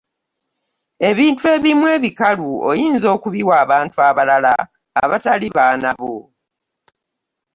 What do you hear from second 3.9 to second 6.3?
abalala abatali baana bo.